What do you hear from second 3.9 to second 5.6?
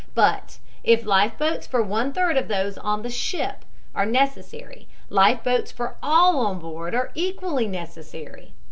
are necessary, life